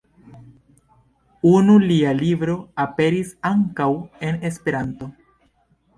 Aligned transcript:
Unu 1.49 1.75
lia 1.83 2.15
libro 2.21 2.55
aperis 2.85 3.37
ankaŭ 3.53 3.91
en 4.31 4.45
esperanto. 4.51 5.11